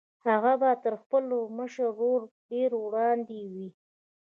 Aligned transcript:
هغه 0.27 0.53
به 0.61 0.71
تر 0.83 0.93
خپل 1.01 1.23
مشر 1.57 1.87
ورور 1.97 2.21
ډېر 2.51 2.71
وړاندې 2.83 3.39
وي 3.51 3.67